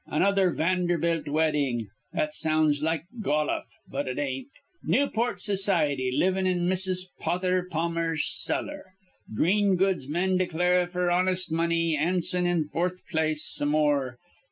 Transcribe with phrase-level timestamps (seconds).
[0.07, 1.89] Another Vanderbilt weddin'.
[2.11, 4.47] That sounds like goluf, but it ain't.
[4.81, 7.01] Newport society livin' in Mrs.
[7.21, 8.95] Potther Pammer's cellar.
[9.35, 11.95] Green goods men declare f'r honest money.
[11.95, 14.17] Anson in foorth place some more.